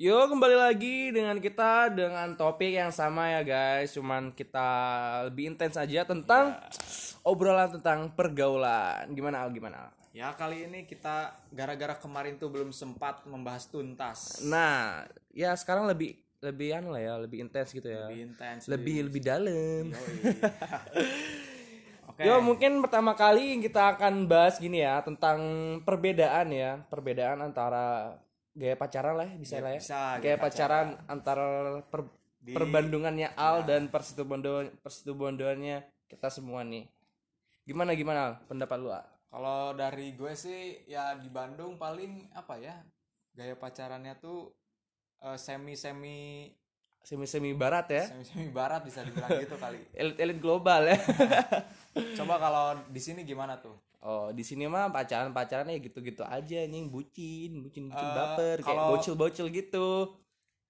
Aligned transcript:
Yo 0.00 0.16
kembali 0.16 0.56
lagi 0.56 1.12
dengan 1.12 1.36
kita 1.36 1.92
dengan 1.92 2.32
topik 2.32 2.72
yang 2.72 2.88
sama 2.88 3.36
ya 3.36 3.44
guys. 3.44 3.92
Cuman 3.92 4.32
kita 4.32 4.64
lebih 5.28 5.52
intens 5.52 5.76
aja 5.76 6.08
tentang 6.08 6.56
obrolan 7.20 7.68
tentang 7.68 8.08
pergaulan. 8.16 9.12
Gimana 9.12 9.44
Al? 9.44 9.52
Gimana 9.52 9.76
Al? 9.76 9.90
Ya 10.16 10.32
kali 10.32 10.64
ini 10.64 10.88
kita 10.88 11.36
gara-gara 11.52 12.00
kemarin 12.00 12.40
tuh 12.40 12.48
belum 12.48 12.72
sempat 12.72 13.28
membahas 13.28 13.68
tuntas. 13.68 14.40
Nah 14.40 15.04
ya 15.36 15.52
sekarang 15.52 15.84
lebih 15.84 16.16
lebih 16.40 16.80
anu 16.80 16.96
lah 16.96 17.04
ya 17.04 17.14
lebih 17.20 17.44
intens 17.44 17.68
gitu 17.68 17.92
ya. 17.92 18.08
Lebih 18.08 18.24
intens 18.32 18.72
Lebih 18.72 19.12
lebih 19.12 19.20
dalam. 19.20 19.92
Oke. 22.08 22.24
Yo 22.24 22.40
mungkin 22.40 22.80
pertama 22.80 23.12
kali 23.12 23.60
kita 23.60 24.00
akan 24.00 24.24
bahas 24.24 24.56
gini 24.56 24.80
ya 24.80 25.04
tentang 25.04 25.44
perbedaan 25.84 26.48
ya 26.56 26.88
perbedaan 26.88 27.44
antara 27.44 28.16
gaya 28.54 28.74
pacaran 28.74 29.14
lah 29.14 29.26
ya, 29.30 29.36
bisa 29.38 29.54
lah 29.62 29.72
ya 29.74 29.80
bisa, 29.80 30.00
gaya 30.18 30.22
gaya 30.22 30.36
pacaran 30.36 30.86
antara 31.06 31.46
per, 31.86 32.10
perbandungannya 32.42 33.32
Al 33.38 33.62
dan 33.62 33.86
persetubuhan 33.86 34.70
persetubuhannya 34.82 35.86
kita 36.10 36.28
semua 36.28 36.66
nih 36.66 36.90
gimana 37.62 37.94
gimana 37.94 38.20
Al? 38.26 38.32
pendapat 38.50 38.78
lu 38.82 38.90
Al? 38.90 39.06
Kalau 39.30 39.78
dari 39.78 40.18
gue 40.18 40.34
sih 40.34 40.90
ya 40.90 41.14
di 41.14 41.30
Bandung 41.30 41.78
paling 41.78 42.34
apa 42.34 42.58
ya 42.58 42.74
Gaya 43.30 43.54
pacarannya 43.54 44.18
tuh 44.18 44.50
eh, 45.22 45.38
semi-semi 45.38 45.78
semi 45.78 46.18
semi 47.02 47.52
barat 47.52 47.86
ya. 47.88 48.04
Semi-semi 48.06 48.48
barat 48.48 48.80
bisa 48.80 49.00
dibilang 49.00 49.32
gitu 49.34 49.56
kali. 49.56 49.80
Elit 50.00 50.16
elit 50.16 50.38
global 50.38 50.84
ya. 50.86 50.96
Coba 52.18 52.36
kalau 52.36 52.64
di 52.86 53.00
sini 53.00 53.22
gimana 53.22 53.56
tuh? 53.56 53.76
oh 54.00 54.32
di 54.32 54.40
sini 54.40 54.64
mah 54.64 54.88
pacaran 54.88 55.28
pacarannya 55.28 55.76
gitu 55.78 56.00
gitu 56.00 56.24
aja 56.24 56.64
nih 56.64 56.88
bucin 56.88 57.60
bucin 57.60 57.84
bucin 57.84 58.00
Eh, 58.02 58.14
baper 58.16 58.56
kayak 58.58 58.64
kalau- 58.64 58.90
bocil 58.90 59.12
bocil 59.12 59.46
gitu. 59.50 60.16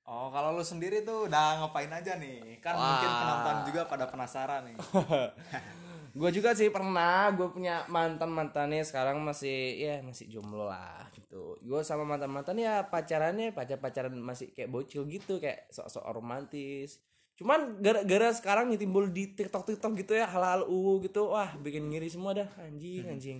Oh 0.03 0.27
kalau 0.29 0.59
lu 0.59 0.67
sendiri 0.67 1.07
tuh 1.07 1.31
udah 1.31 1.63
ngapain 1.63 1.87
aja 1.89 2.19
nih? 2.19 2.59
Kan 2.59 2.75
mungkin 2.75 3.07
penonton 3.07 3.57
juga 3.71 3.87
pada 3.87 4.11
penasaran 4.11 4.67
nih 4.67 4.75
gue 6.11 6.31
juga 6.35 6.51
sih 6.59 6.69
pernah 6.75 7.31
gue 7.31 7.49
punya 7.55 7.87
mantan 7.87 8.35
mantannya 8.35 8.83
sekarang 8.83 9.23
masih 9.23 9.79
ya 9.79 9.95
masih 10.03 10.27
jomblo 10.27 10.67
lah 10.67 11.07
gitu. 11.15 11.55
Gue 11.63 11.87
sama 11.87 12.03
mantan 12.03 12.31
mantan 12.35 12.59
ya 12.59 12.83
pacarannya 12.89 13.55
pacar 13.55 13.79
pacaran 13.79 14.15
masih 14.19 14.51
kayak 14.51 14.71
bocil 14.71 15.07
gitu 15.07 15.39
kayak 15.39 15.71
sok 15.71 15.87
sok 15.87 16.05
romantis. 16.11 16.99
Cuman 17.39 17.79
gara-gara 17.79 18.35
sekarang 18.35 18.75
nih 18.75 18.81
timbul 18.83 19.07
di 19.09 19.33
tiktok 19.33 19.71
tiktok 19.71 19.97
gitu 20.03 20.13
ya 20.19 20.27
hal 20.27 20.43
hal 20.43 20.63
uu 20.67 20.99
gitu 21.01 21.31
wah 21.31 21.55
bikin 21.63 21.87
ngiri 21.89 22.11
semua 22.11 22.35
dah 22.35 22.49
anjing 22.59 23.07
anjing. 23.07 23.39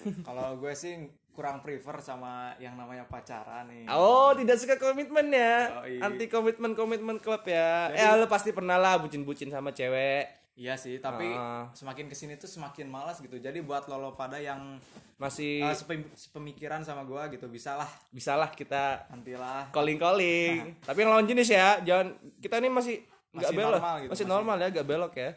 Kalau 0.26 0.58
gue 0.58 0.74
sih 0.74 1.06
kurang 1.30 1.62
prefer 1.62 2.02
sama 2.02 2.58
yang 2.58 2.74
namanya 2.74 3.06
pacaran 3.06 3.70
nih. 3.70 3.86
Oh 3.86 4.34
tidak 4.34 4.58
suka 4.58 4.74
komitmen 4.82 5.30
ya? 5.30 5.86
Yoi. 5.86 6.02
anti 6.02 6.26
komitmen 6.26 6.74
komitmen 6.74 7.22
klub 7.22 7.46
ya? 7.46 7.94
Eh 7.94 8.18
lo 8.18 8.26
pasti 8.26 8.50
pernah 8.50 8.74
lah 8.74 8.98
bucin 8.98 9.22
bucin 9.22 9.46
sama 9.54 9.70
cewek 9.70 10.39
Iya 10.60 10.76
sih, 10.76 11.00
tapi 11.00 11.24
Ah. 11.32 11.72
semakin 11.72 12.04
ke 12.04 12.12
sini 12.12 12.36
tuh 12.36 12.44
semakin 12.44 12.84
malas 12.84 13.16
gitu. 13.18 13.32
Jadi 13.34 13.58
buat 13.60 13.88
lolo 13.88 14.12
pada 14.12 14.36
yang 14.36 14.76
masih 15.16 15.60
uh, 15.62 15.72
sepem- 15.72 16.12
sepemikiran 16.14 16.80
sama 16.80 17.00
gua 17.02 17.28
gitu, 17.28 17.44
bisa 17.46 17.74
lah 17.74 17.88
bisalah 18.10 18.48
kita 18.50 19.08
nantilah. 19.08 19.68
calling 19.70 19.96
calling 19.96 20.76
tapi 20.78 20.98
yang 20.98 21.10
lawan 21.10 21.24
jenis 21.24 21.48
ya 21.50 21.76
jangan 21.78 22.12
kita 22.38 22.56
ini 22.56 22.68
masih 22.68 22.96
nggak 23.30 23.40
Masih 23.46 23.56
belok 23.58 23.72
normal 23.74 23.94
gitu, 23.98 24.10
masih 24.10 24.10
masih- 24.18 24.28
normal 24.30 24.56
ya 24.56 24.68
nggak 24.70 24.86
belok 24.86 25.12
ya 25.14 25.30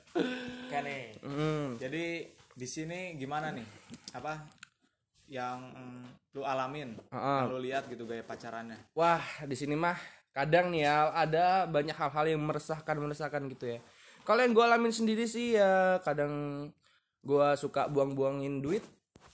Oke 0.64 0.78
nih. 0.80 1.04
Hmm. 1.22 1.66
Jadi 1.76 2.04
di 2.52 2.66
sini 2.66 3.00
gimana 3.14 3.50
nih? 3.50 3.66
Apa 4.12 4.42
yang 5.28 5.58
mm, 5.70 6.02
lu 6.32 6.42
alamin? 6.42 6.98
Ah. 7.08 7.42
Yang 7.42 7.48
lu 7.48 7.58
lihat 7.60 7.82
gitu 7.86 8.04
gaya 8.04 8.22
pacarannya. 8.22 8.78
wah 8.92 9.22
di 9.42 9.54
sini 9.54 9.74
mah 9.74 9.98
kadang 10.30 10.70
nih 10.70 10.82
ya 10.82 11.10
ada 11.10 11.44
banyak 11.64 11.94
hal-hal 11.94 12.26
yang 12.28 12.38
meresahkan 12.40 12.94
meresahkan 12.94 13.42
gitu 13.48 13.74
ya 13.74 13.80
kalau 14.28 14.44
yang 14.44 14.52
gue 14.52 14.60
alamin 14.60 14.92
sendiri 14.92 15.24
sih 15.24 15.56
ya 15.56 15.96
kadang 16.04 16.68
gue 17.18 17.48
suka 17.56 17.88
buang-buangin 17.88 18.60
duit 18.60 18.84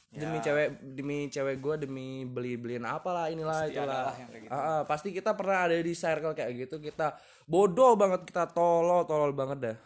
demi 0.08 0.38
Ya. 0.38 0.42
cewek 0.46 0.68
demi 0.94 1.26
cewek 1.26 1.58
gue 1.58 1.74
demi 1.82 2.22
beli 2.22 2.54
beliin 2.54 2.86
apalah 2.86 3.26
inilah 3.26 3.66
Pasti 3.66 3.74
itulah 3.74 4.14
gitu. 4.14 4.46
Ah, 4.46 4.54
ah, 4.56 4.80
pasti 4.86 5.08
kita 5.10 5.34
pernah 5.34 5.66
ada 5.66 5.74
di 5.74 5.90
circle 5.92 6.30
kayak 6.32 6.54
gitu 6.54 6.78
kita 6.78 7.18
bodoh 7.44 7.98
banget 7.98 8.22
kita 8.22 8.46
tolol 8.46 9.02
tolol 9.02 9.34
banget 9.34 9.58
dah 9.60 9.76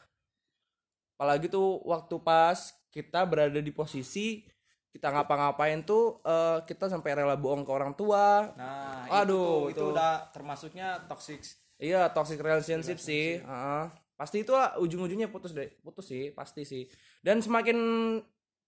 apalagi 1.16 1.48
tuh 1.48 1.80
waktu 1.82 2.14
pas 2.20 2.60
kita 2.88 3.24
berada 3.24 3.58
di 3.58 3.72
posisi 3.72 4.44
kita 4.88 5.08
ngapa-ngapain 5.08 5.80
tuh 5.82 6.20
eh, 6.22 6.60
kita 6.62 6.88
sampai 6.88 7.10
rela 7.16 7.34
bohong 7.34 7.64
ke 7.64 7.72
orang 7.72 7.92
tua 7.92 8.52
Nah, 8.52 9.08
Aduh, 9.08 9.24
itu, 9.24 9.40
tuh, 9.40 9.60
itu 9.72 9.80
itu. 9.80 9.92
udah 9.96 10.12
termasuknya 10.30 10.88
toxic. 11.08 11.40
Iya 11.78 12.10
toxic 12.10 12.36
relationship 12.36 12.98
sih, 12.98 13.38
Heeh. 13.38 13.84
Pasti 14.18 14.42
itu 14.42 14.50
lah 14.50 14.74
ujung-ujungnya 14.76 15.30
putus 15.30 15.54
deh, 15.54 15.70
putus 15.80 16.10
sih 16.10 16.34
pasti 16.34 16.66
sih. 16.66 16.84
Dan 17.22 17.38
semakin 17.38 17.78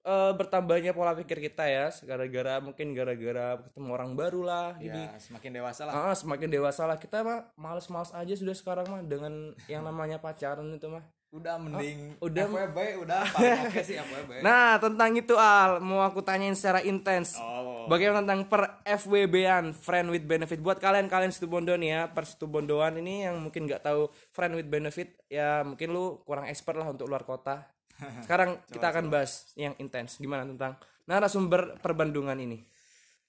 eh, 0.00 0.33
bertambahnya 0.33 0.97
pola 0.97 1.12
pikir 1.12 1.43
kita 1.43 1.66
ya, 1.69 1.93
gara-gara 2.06 2.56
mungkin 2.62 2.97
gara-gara 2.97 3.61
ketemu 3.61 3.88
orang 3.93 4.16
baru 4.16 4.41
lah, 4.41 4.69
jadi 4.81 5.12
Ya, 5.12 5.21
semakin 5.21 5.50
dewasa 5.61 5.83
lah. 5.84 5.93
ah, 5.93 6.15
semakin 6.16 6.49
dewasa 6.49 6.88
lah 6.88 6.97
kita 6.97 7.21
mah 7.21 7.53
males-males 7.59 8.15
aja 8.15 8.33
sudah 8.33 8.56
sekarang 8.56 8.88
mah 8.88 9.03
dengan 9.05 9.53
yang 9.69 9.84
namanya 9.84 10.16
pacaran 10.16 10.71
itu 10.72 10.88
mah. 10.88 11.05
Udah 11.30 11.62
mending 11.62 12.18
Oh, 12.18 12.26
udah- 12.26 12.50
FWB 12.50 12.78
udah 13.06 13.22
paling 13.22 13.70
oke 13.70 13.80
sih 13.86 13.94
FWB. 13.94 14.30
Nah 14.46 14.82
tentang 14.82 15.14
itu 15.14 15.38
Al, 15.38 15.78
mau 15.78 16.02
aku 16.02 16.26
tanyain 16.26 16.58
secara 16.58 16.82
intens. 16.82 17.38
Oh. 17.38 17.86
Bagaimana 17.86 18.26
tentang 18.26 18.50
per 18.50 18.82
FWB-an 18.82 19.70
friend 19.70 20.10
with 20.10 20.26
benefit 20.26 20.58
buat 20.58 20.82
kalian 20.82 21.06
kalian 21.06 21.30
Situbondo 21.30 21.78
nih 21.78 21.90
ya 21.90 22.02
per 22.10 22.26
Situbondoan 22.26 22.98
ini 22.98 23.30
yang 23.30 23.38
mungkin 23.38 23.70
nggak 23.70 23.86
tahu 23.86 24.10
friend 24.30 24.58
with 24.58 24.66
benefit 24.66 25.14
ya 25.30 25.62
mungkin 25.62 25.94
lu 25.94 26.19
kurang 26.26 26.50
expert 26.50 26.74
lah 26.74 26.90
untuk 26.90 27.06
luar 27.06 27.22
kota. 27.22 27.62
Sekarang 28.26 28.58
kita 28.66 28.90
akan 28.90 29.06
bahas 29.06 29.54
yang 29.54 29.78
intens 29.78 30.19
gimana 30.19 30.42
tentang 30.42 30.74
narasumber 31.06 31.78
perbandungan 31.78 32.34
ini. 32.36 32.58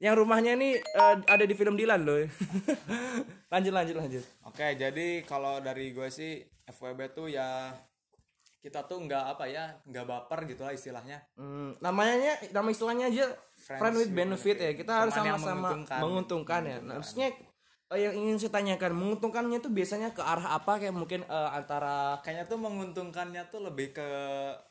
Yang 0.01 0.25
rumahnya 0.25 0.57
ini 0.57 0.73
eh, 0.73 1.16
ada 1.29 1.45
di 1.45 1.53
film 1.53 1.78
Dilan 1.78 2.01
loh. 2.01 2.17
lanjut 3.53 3.69
lanjut 3.69 3.94
lanjut. 3.94 4.23
Oke, 4.50 4.73
jadi 4.73 5.22
kalau 5.22 5.61
dari 5.61 5.94
gue 5.94 6.09
sih 6.09 6.41
FWB 6.66 7.13
tuh 7.13 7.29
ya 7.29 7.69
kita 8.61 8.85
tuh 8.85 9.01
nggak 9.09 9.23
apa 9.35 9.49
ya, 9.49 9.73
nggak 9.89 10.05
baper 10.05 10.45
gitu 10.45 10.61
lah 10.61 10.69
istilahnya. 10.69 11.17
Hmm, 11.33 11.73
namanya 11.81 12.38
nama 12.53 12.69
istilahnya 12.69 13.09
aja 13.09 13.25
friend, 13.57 13.81
Friends 13.81 13.97
with 13.97 14.13
with 14.13 14.13
benefit 14.13 14.57
ya. 14.61 14.72
Kita 14.77 14.91
harus 15.01 15.13
sama-sama 15.17 15.73
menguntungkan, 15.73 15.99
menguntungkan. 15.99 16.61
ya. 16.69 16.77
Nah, 16.85 16.95
maksudnya 17.01 17.33
eh, 17.89 17.99
yang 18.05 18.13
ingin 18.13 18.38
saya 18.38 18.53
tanyakan, 18.53 18.94
menguntungkannya 18.94 19.57
itu 19.66 19.69
biasanya 19.73 20.13
ke 20.13 20.22
arah 20.22 20.61
apa 20.61 20.77
kayak 20.77 20.94
mungkin 20.94 21.25
eh, 21.25 21.49
antara 21.57 22.22
Kayaknya 22.22 22.45
tuh 22.45 22.59
menguntungkannya 22.61 23.44
tuh 23.49 23.66
lebih 23.66 23.97
ke 23.97 24.09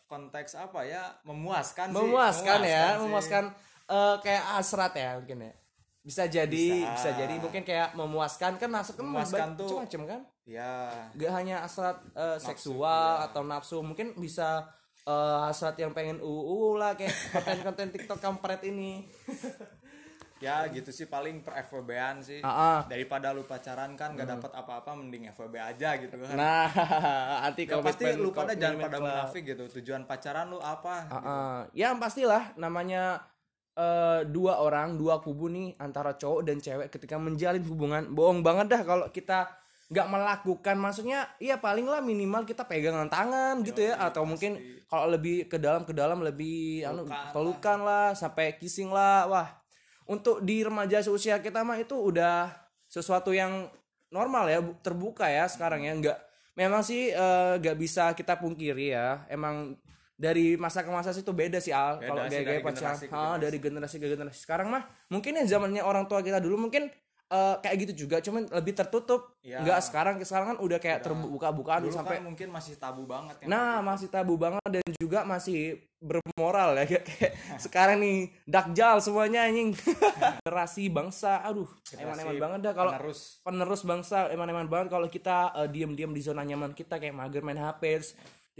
konteks 0.07 0.55
apa 0.55 0.87
ya, 0.87 1.11
memuaskan, 1.27 1.91
sih. 1.91 1.99
memuaskan 1.99 2.59
ya, 2.63 2.95
sih. 2.95 3.03
memuaskan 3.03 3.45
eh, 3.91 4.17
kayak 4.23 4.45
hasrat 4.55 4.95
ya 4.95 5.19
mungkin 5.19 5.51
ya. 5.51 5.55
Bisa 6.01 6.25
jadi, 6.25 6.81
bisa, 6.81 6.97
Bisa. 6.97 7.11
jadi 7.13 7.35
mungkin 7.37 7.61
kayak 7.61 7.93
memuaskan 7.93 8.57
kan 8.57 8.73
hasrat 8.73 8.97
kan 8.97 9.05
Memuaskan 9.05 9.49
tuh- 9.53 9.69
macam-macam 9.85 10.03
kan? 10.09 10.21
Ya, 10.49 10.89
Gak 11.15 11.33
hanya 11.37 11.61
hasrat 11.61 12.01
eh, 12.17 12.39
seksual 12.41 13.29
atau 13.29 13.45
nafsu, 13.45 13.85
mungkin 13.85 14.17
bisa 14.17 14.65
eh, 15.05 15.39
hasrat 15.45 15.77
yang 15.77 15.93
pengen 15.93 16.17
uu 16.25 16.81
lah 16.81 16.97
kayak 16.97 17.13
konten-konten 17.37 17.93
TikTok 17.93 18.19
kampret 18.19 18.65
ini. 18.65 19.05
ya 20.41 20.65
gitu 20.73 20.89
sih 20.89 21.05
paling 21.05 21.45
per 21.45 21.69
FWB-an 21.69 22.25
sih. 22.25 22.41
Ah. 22.41 22.81
Daripada 22.89 23.37
lu 23.37 23.45
pacaran 23.45 23.93
kan 23.93 24.17
nggak 24.17 24.41
dapat 24.41 24.53
apa-apa, 24.57 24.97
mending 24.97 25.29
FWB 25.37 25.61
aja 25.61 26.01
gitu 26.01 26.17
kan. 26.17 26.33
Nah, 26.33 26.65
anti 27.47 27.69
ya 27.69 27.77
pasti 27.85 28.09
lu 28.17 28.33
pada 28.33 28.57
jangan 28.57 28.89
pada 28.89 28.99
munafik 29.05 29.45
gitu. 29.45 29.69
Tujuan 29.69 30.09
pacaran 30.09 30.49
lu 30.49 30.57
apa? 30.57 31.13
Ah, 31.13 31.17
ah. 31.21 31.57
ya 31.77 31.93
pastilah 31.93 32.57
namanya 32.57 33.21
eh, 33.77 34.21
dua 34.27 34.59
orang 34.63 34.99
dua 34.99 35.23
kubu 35.23 35.51
nih 35.51 35.75
antara 35.79 36.15
cowok 36.17 36.41
dan 36.47 36.59
cewek 36.59 36.89
ketika 36.91 37.17
menjalin 37.21 37.63
hubungan. 37.67 38.11
Bohong 38.11 38.43
banget 38.43 38.73
dah 38.73 38.83
kalau 38.83 39.07
kita 39.11 39.51
nggak 39.91 40.07
melakukan. 40.07 40.77
Maksudnya 40.79 41.27
iya 41.43 41.59
paling 41.59 41.87
lah 41.87 41.99
minimal 41.99 42.47
kita 42.47 42.63
pegangan 42.67 43.11
tangan 43.11 43.63
gitu 43.67 43.83
ya. 43.91 43.99
Atau 43.99 44.23
mungkin 44.23 44.59
kalau 44.87 45.11
lebih 45.11 45.51
ke 45.51 45.59
dalam 45.59 45.83
ke 45.83 45.91
dalam 45.91 46.23
lebih 46.23 46.87
anu 46.87 47.07
Pelukan 47.07 47.31
pelukan 47.35 47.79
lah 47.83 48.07
sampai 48.15 48.55
kissing 48.59 48.95
lah. 48.95 49.27
Wah 49.27 49.49
untuk 50.07 50.43
di 50.43 50.63
remaja 50.63 51.03
seusia 51.03 51.39
kita 51.39 51.63
mah 51.63 51.79
itu 51.79 51.95
udah 51.95 52.51
sesuatu 52.91 53.31
yang 53.31 53.71
normal 54.11 54.51
ya 54.51 54.59
bu- 54.59 54.75
terbuka 54.83 55.27
ya 55.31 55.47
sekarang 55.47 55.87
ya. 55.87 55.95
Nggak 55.95 56.19
memang 56.59 56.83
sih 56.83 57.11
eh, 57.11 57.53
nggak 57.59 57.77
bisa 57.79 58.15
kita 58.15 58.39
pungkiri 58.39 58.95
ya. 58.95 59.27
Emang 59.27 59.75
dari 60.21 60.61
masa 60.61 60.85
ke 60.85 60.93
masa 60.93 61.17
sih 61.17 61.25
itu 61.25 61.33
beda 61.33 61.57
sih 61.65 61.73
al. 61.73 61.97
Kalau 61.97 62.29
gaya-gaya 62.29 62.61
pacaran 62.61 62.97
Ah, 63.09 63.41
dari 63.41 63.57
generasi 63.57 63.97
ke 63.97 64.05
generasi. 64.05 64.45
Sekarang 64.45 64.69
mah 64.69 64.85
mungkin 65.09 65.33
yang 65.41 65.49
zamannya 65.49 65.81
orang 65.81 66.05
tua 66.05 66.21
kita 66.21 66.37
dulu 66.37 66.69
mungkin 66.69 66.93
eh, 67.31 67.55
kayak 67.65 67.77
gitu 67.89 68.05
juga. 68.05 68.21
Cuman 68.21 68.45
lebih 68.53 68.77
tertutup. 68.77 69.33
Ya. 69.41 69.65
nggak 69.65 69.81
sekarang 69.81 70.21
sekarang 70.21 70.47
kan 70.53 70.59
udah 70.61 70.77
kayak 70.77 71.01
terbuka 71.01 71.49
bukaan 71.49 71.89
Dulu 71.89 71.97
sampai 71.97 72.21
kan 72.21 72.29
mungkin 72.29 72.53
masih 72.53 72.77
tabu 72.77 73.09
banget 73.09 73.41
yang 73.41 73.49
Nah, 73.49 73.81
masih 73.81 74.13
tabu 74.13 74.37
banget 74.37 74.61
dan 74.69 74.85
juga 75.01 75.25
masih 75.25 75.81
bermoral 75.97 76.77
ya. 76.77 76.85
Kayak, 76.85 77.05
kayak 77.09 77.33
sekarang 77.57 77.97
nih 78.05 78.29
dakjal 78.45 79.01
semuanya 79.01 79.49
anjing. 79.49 79.73
Generasi 80.45 80.93
bangsa. 80.93 81.41
Aduh 81.49 81.69
eman-eman 81.97 82.37
banget 82.37 82.61
dah 82.69 82.75
kalau 82.77 82.93
penerus. 82.93 83.41
penerus 83.41 83.83
bangsa 83.89 84.29
eman-eman 84.29 84.69
banget 84.69 84.93
kalau 84.93 85.09
kita 85.09 85.57
eh, 85.65 85.69
diem-diem 85.73 86.13
di 86.13 86.21
zona 86.21 86.45
nyaman 86.45 86.77
kita 86.77 87.01
kayak 87.01 87.17
mager 87.17 87.41
main 87.41 87.57
HP 87.57 88.05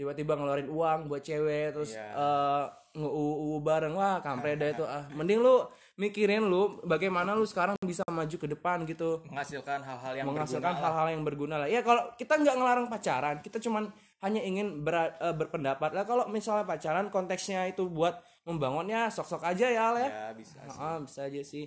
tiba-tiba 0.01 0.33
ngeluarin 0.33 0.65
uang 0.65 1.05
buat 1.05 1.21
cewek 1.21 1.77
terus 1.77 1.93
Iya. 1.93 2.09
eh 2.09 2.63
nge-uu 2.91 3.61
bareng. 3.61 3.93
Wah 3.93 4.17
kampret 4.17 4.57
dah 4.57 4.69
itu 4.75 4.81
ah. 4.83 5.05
Mending 5.13 5.39
lu 5.39 5.61
mikirin 5.95 6.41
lu 6.43 6.81
bagaimana 6.81 7.37
lu 7.37 7.45
sekarang 7.45 7.77
bisa 7.79 8.01
maju 8.09 8.33
ke 8.33 8.47
depan 8.49 8.81
gitu. 8.89 9.21
Menghasilkan 9.29 9.79
hal-hal 9.79 10.13
yang 10.17 10.25
menghasilkan 10.25 10.65
berguna 10.65 10.81
lah. 10.81 10.89
hal-hal 10.89 11.07
yang 11.13 11.23
berguna 11.23 11.55
lah. 11.61 11.67
Ya 11.69 11.85
kalau 11.85 12.09
kita 12.17 12.33
nggak 12.35 12.55
ngelarang 12.57 12.87
pacaran 12.89 13.37
kita 13.39 13.61
cuman 13.61 13.93
hanya 14.19 14.41
ingin 14.41 14.81
ber- 14.81 15.13
eh, 15.15 15.35
berpendapat. 15.37 15.93
Lah 15.93 16.03
kalau 16.03 16.25
misalnya 16.25 16.65
pacaran 16.65 17.07
konteksnya 17.07 17.69
itu 17.69 17.85
buat 17.85 18.17
membangunnya 18.43 19.07
sok-sok 19.07 19.45
aja 19.45 19.69
ya 19.69 19.93
Al, 19.93 19.95
ya? 20.01 20.09
Ya 20.09 20.25
bisa 20.33 20.57
sih. 20.59 20.79
Ah, 20.81 20.97
bisa 20.97 21.19
aja 21.29 21.41
sih. 21.45 21.65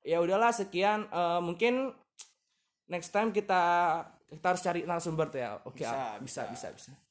Ya 0.00 0.24
udahlah 0.24 0.50
sekian. 0.50 1.04
Eh, 1.06 1.40
mungkin 1.40 1.92
next 2.88 3.12
time 3.12 3.30
kita 3.30 3.62
kita 4.24 4.46
harus 4.50 4.60
cari 4.60 4.80
narasumber 4.82 5.28
tuh 5.28 5.38
ya. 5.38 5.60
Oke 5.62 5.84
Bisa, 5.84 5.92
ah, 5.92 6.16
bisa, 6.18 6.42
bisa. 6.48 6.68
bisa 6.72 6.90
bisa 6.90 7.03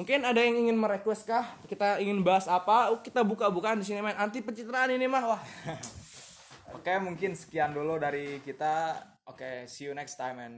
mungkin 0.00 0.24
ada 0.24 0.40
yang 0.40 0.56
ingin 0.56 0.80
merequest 0.80 1.28
kah? 1.28 1.44
Kita 1.68 2.00
ingin 2.00 2.24
bahas 2.24 2.48
apa? 2.48 2.88
Oh, 2.88 3.04
kita 3.04 3.20
buka-bukaan 3.20 3.76
di 3.76 3.84
sini 3.84 4.00
main 4.00 4.16
anti 4.16 4.40
pencitraan 4.40 4.88
ini 4.96 5.04
mah. 5.04 5.36
Wah. 5.36 5.42
Oke, 6.72 6.96
mungkin 7.04 7.36
sekian 7.36 7.76
dulu 7.76 8.00
dari 8.00 8.40
kita. 8.40 8.96
Oke, 9.28 9.68
see 9.68 9.84
you 9.84 9.92
next 9.92 10.16
time 10.16 10.40
and 10.40 10.56